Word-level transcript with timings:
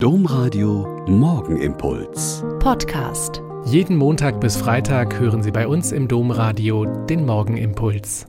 Domradio 0.00 1.04
Morgenimpuls. 1.08 2.44
Podcast. 2.60 3.42
Jeden 3.64 3.96
Montag 3.96 4.40
bis 4.40 4.56
Freitag 4.56 5.18
hören 5.18 5.42
Sie 5.42 5.50
bei 5.50 5.66
uns 5.66 5.90
im 5.90 6.06
Domradio 6.06 6.84
den 6.84 7.26
Morgenimpuls. 7.26 8.28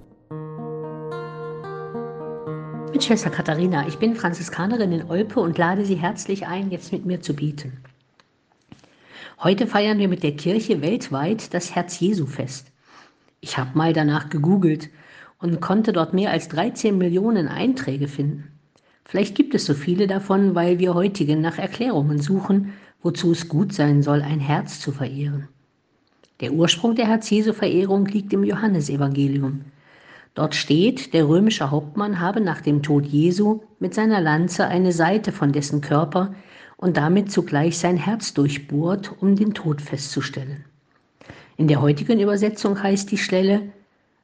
Mit 2.92 3.04
Schwester 3.04 3.30
Katharina, 3.30 3.88
ich 3.88 4.00
bin 4.00 4.16
Franziskanerin 4.16 4.92
in 4.92 5.12
Olpe 5.12 5.40
und 5.42 5.60
lade 5.60 5.86
Sie 5.86 5.94
herzlich 5.94 6.48
ein, 6.48 6.72
jetzt 6.72 6.92
mit 6.92 7.06
mir 7.06 7.22
zu 7.22 7.36
bieten. 7.36 7.84
Heute 9.38 9.68
feiern 9.68 10.00
wir 10.00 10.08
mit 10.08 10.24
der 10.24 10.36
Kirche 10.36 10.82
weltweit 10.82 11.54
das 11.54 11.76
Herz-Jesu-Fest. 11.76 12.72
Ich 13.42 13.60
habe 13.60 13.78
mal 13.78 13.94
danach 13.94 14.30
gegoogelt 14.30 14.90
und 15.38 15.62
konnte 15.62 15.94
dort 15.94 16.16
mehr 16.16 16.32
als 16.32 16.48
13 16.48 16.98
Millionen 16.98 17.48
Einträge 17.48 18.08
finden. 18.08 18.59
Vielleicht 19.10 19.34
gibt 19.34 19.56
es 19.56 19.66
so 19.66 19.74
viele 19.74 20.06
davon, 20.06 20.54
weil 20.54 20.78
wir 20.78 20.94
heutigen 20.94 21.42
nach 21.42 21.58
Erklärungen 21.58 22.22
suchen, 22.22 22.74
wozu 23.02 23.32
es 23.32 23.50
gut 23.50 23.74
sein 23.74 24.04
soll, 24.04 24.22
ein 24.22 24.40
Herz 24.40 24.80
zu 24.80 24.92
verehren. 24.92 25.48
Der 26.42 26.54
Ursprung 26.54 26.94
der 26.94 27.08
Herz-Jesu-Verehrung 27.08 28.06
liegt 28.06 28.32
im 28.34 28.44
Johannesevangelium. 28.44 29.62
Dort 30.36 30.54
steht, 30.54 31.16
der 31.16 31.28
römische 31.28 31.72
Hauptmann 31.72 32.20
habe 32.20 32.40
nach 32.40 32.62
dem 32.62 32.84
Tod 32.84 33.08
Jesu 33.08 33.62
mit 33.80 33.96
seiner 33.96 34.22
Lanze 34.22 34.68
eine 34.68 34.92
Seite 34.92 35.32
von 35.32 35.54
dessen 35.54 35.82
Körper 35.82 36.36
und 36.78 36.96
damit 36.96 37.32
zugleich 37.32 37.80
sein 37.80 37.98
Herz 37.98 38.36
durchbohrt, 38.36 39.12
um 39.22 39.36
den 39.36 39.56
Tod 39.56 39.82
festzustellen. 39.82 40.66
In 41.58 41.68
der 41.68 41.82
heutigen 41.82 42.20
Übersetzung 42.20 42.84
heißt 42.84 43.10
die 43.10 43.18
Stelle, 43.18 43.72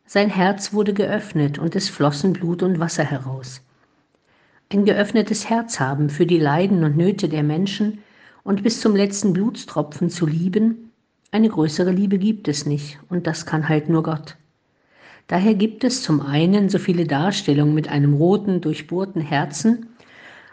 sein 0.06 0.30
Herz 0.30 0.74
wurde 0.74 0.94
geöffnet 0.94 1.58
und 1.58 1.76
es 1.76 1.90
flossen 1.90 2.34
Blut 2.34 2.62
und 2.62 2.80
Wasser 2.80 3.04
heraus 3.04 3.64
ein 4.70 4.86
geöffnetes 4.86 5.50
Herz 5.50 5.80
haben 5.80 6.10
für 6.10 6.26
die 6.26 6.40
Leiden 6.40 6.84
und 6.84 6.98
Nöte 6.98 7.30
der 7.30 7.44
Menschen 7.44 8.00
und 8.44 8.64
bis 8.64 8.82
zum 8.82 8.96
letzten 8.96 9.34
Blutstropfen 9.34 10.10
zu 10.10 10.26
lieben, 10.26 10.92
eine 11.32 11.50
größere 11.50 11.92
Liebe 11.92 12.18
gibt 12.18 12.48
es 12.48 12.66
nicht 12.66 13.00
und 13.10 13.28
das 13.28 13.46
kann 13.46 13.68
halt 13.68 13.90
nur 13.90 14.04
Gott. 14.04 14.38
Daher 15.28 15.56
gibt 15.56 15.84
es 15.84 16.04
zum 16.04 16.22
einen 16.22 16.70
so 16.70 16.78
viele 16.78 17.06
Darstellungen 17.06 17.74
mit 17.74 17.90
einem 17.90 18.14
roten, 18.14 18.62
durchbohrten 18.62 19.22
Herzen, 19.22 19.88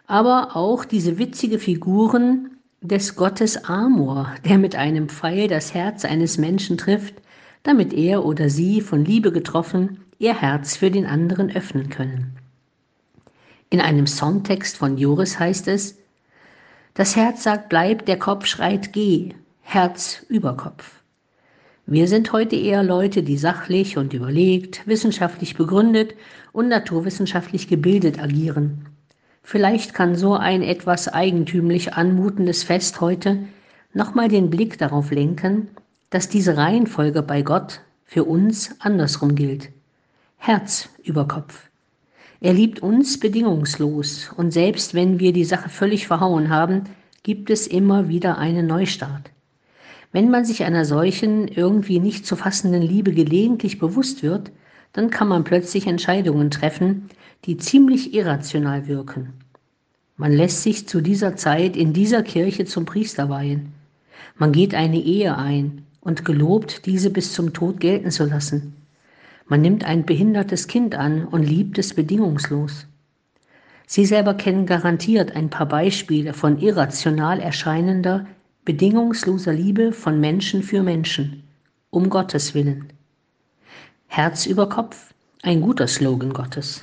aber 0.07 0.57
auch 0.57 0.85
diese 0.85 1.19
witzige 1.19 1.59
Figuren 1.59 2.57
des 2.81 3.15
Gottes 3.15 3.65
Amor, 3.65 4.35
der 4.45 4.59
mit 4.59 4.75
einem 4.75 5.09
Pfeil 5.09 5.47
das 5.47 5.73
Herz 5.73 6.05
eines 6.05 6.39
Menschen 6.39 6.79
trifft, 6.79 7.15
damit 7.63 7.93
er 7.93 8.25
oder 8.25 8.49
sie 8.49 8.81
von 8.81 9.05
Liebe 9.05 9.31
getroffen 9.31 10.01
ihr 10.19 10.41
Herz 10.41 10.77
für 10.77 10.91
den 10.91 11.07
anderen 11.07 11.51
öffnen 11.55 11.89
können. 11.89 12.42
In 13.73 13.81
einem 13.81 14.07
Songtext 14.07 14.77
von 14.77 14.99
Joris 14.99 15.39
heißt 15.39 15.67
es, 15.69 15.97
das 16.93 17.17
Herz 17.17 17.43
sagt 17.43 17.71
bleib, 17.71 18.05
der 18.05 18.19
Kopf 18.19 18.45
schreit 18.45 18.93
geh, 18.93 19.31
Herz 19.63 20.27
über 20.29 20.59
Kopf. 20.59 21.01
Wir 21.87 22.07
sind 22.07 22.35
heute 22.35 22.55
eher 22.55 22.83
Leute, 22.83 23.23
die 23.23 23.39
sachlich 23.39 23.97
und 23.97 24.13
überlegt, 24.13 24.87
wissenschaftlich 24.87 25.57
begründet 25.57 26.15
und 26.53 26.69
naturwissenschaftlich 26.69 27.67
gebildet 27.67 28.23
agieren. 28.23 28.89
Vielleicht 29.43 29.95
kann 29.95 30.17
so 30.17 30.35
ein 30.35 30.61
etwas 30.61 31.09
eigentümlich 31.09 31.95
anmutendes 31.95 32.65
Fest 32.65 33.01
heute 33.01 33.39
nochmal 33.95 34.29
den 34.29 34.51
Blick 34.51 34.77
darauf 34.77 35.11
lenken, 35.11 35.69
dass 36.11 36.29
diese 36.29 36.59
Reihenfolge 36.59 37.23
bei 37.23 37.41
Gott 37.41 37.81
für 38.05 38.25
uns 38.25 38.77
andersrum 38.81 39.35
gilt. 39.35 39.71
Herz 40.37 40.91
über 41.05 41.27
Kopf. 41.27 41.72
Er 42.45 42.53
liebt 42.53 42.83
uns 42.83 43.21
bedingungslos 43.21 44.33
und 44.37 44.51
selbst 44.51 44.95
wenn 44.95 45.21
wir 45.21 45.33
die 45.33 45.45
Sache 45.45 45.69
völlig 45.69 46.09
verhauen 46.09 46.51
haben, 46.51 46.83
gibt 47.23 47.51
es 47.51 47.69
immer 47.69 48.09
wieder 48.09 48.37
einen 48.37 48.67
Neustart. 48.67 49.31
Wenn 50.11 50.29
man 50.29 50.45
sich 50.45 50.65
einer 50.65 50.85
solchen 50.85 51.47
irgendwie 51.47 52.01
nicht 52.01 52.27
zu 52.27 52.35
fassenden 52.35 52.83
Liebe 52.83 53.13
gelegentlich 53.13 53.79
bewusst 53.79 54.25
wird, 54.25 54.51
dann 54.93 55.09
kann 55.09 55.29
man 55.29 55.45
plötzlich 55.45 55.87
Entscheidungen 55.87 56.51
treffen, 56.51 57.09
die 57.45 57.59
ziemlich 57.59 58.13
irrational 58.13 58.89
wirken. 58.89 59.35
Man 60.17 60.33
lässt 60.33 60.65
sich 60.65 60.89
zu 60.89 61.01
dieser 61.01 61.37
Zeit 61.37 61.77
in 61.77 61.93
dieser 61.93 62.25
Kirche 62.25 62.65
zum 62.65 62.87
Priester 62.87 63.29
weihen. 63.29 63.73
Man 64.37 64.51
geht 64.51 64.75
eine 64.75 64.99
Ehe 65.01 65.37
ein 65.37 65.87
und 66.01 66.25
gelobt, 66.25 66.87
diese 66.87 67.11
bis 67.11 67.35
zum 67.35 67.53
Tod 67.53 67.79
gelten 67.79 68.11
zu 68.11 68.25
lassen. 68.25 68.82
Man 69.53 69.61
nimmt 69.61 69.85
ein 69.85 70.07
behindertes 70.07 70.67
Kind 70.67 70.95
an 70.95 71.27
und 71.27 71.43
liebt 71.43 71.77
es 71.77 71.93
bedingungslos. 71.93 72.87
Sie 73.87 74.07
selber 74.07 74.33
kennen 74.33 74.65
garantiert 74.65 75.37
ein 75.37 75.51
paar 75.51 75.67
Beispiele 75.67 76.33
von 76.33 76.59
irrational 76.59 77.39
erscheinender, 77.39 78.25
bedingungsloser 78.65 79.53
Liebe 79.53 79.93
von 79.93 80.19
Menschen 80.19 80.63
für 80.63 80.83
Menschen, 80.83 81.43
um 81.91 82.09
Gottes 82.09 82.55
willen. 82.55 82.95
Herz 84.07 84.47
über 84.47 84.71
Kopf, 84.71 85.13
ein 85.43 85.61
guter 85.61 85.87
Slogan 85.87 86.33
Gottes. 86.33 86.83